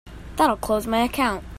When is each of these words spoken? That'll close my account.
That'll 0.35 0.57
close 0.57 0.87
my 0.87 1.01
account. 1.03 1.43